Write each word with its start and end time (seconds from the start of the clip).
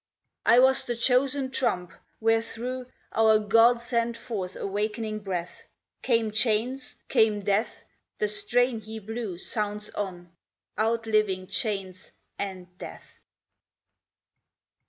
"I 0.47 0.57
was 0.57 0.85
the 0.85 0.95
chosen 0.97 1.51
trump 1.51 1.91
wherethrough 2.19 2.85
Our 3.11 3.37
God 3.37 3.83
sent 3.83 4.17
forth 4.17 4.55
awakening 4.55 5.19
breath; 5.19 5.67
Came 6.01 6.31
chains? 6.31 6.95
Came 7.07 7.41
death? 7.41 7.83
The 8.17 8.27
strain 8.27 8.79
He 8.81 8.97
blew 8.97 9.37
Sounds 9.37 9.91
on, 9.91 10.31
outliving 10.75 11.45
chains 11.45 12.13
and 12.39 12.75
death." 12.79 13.19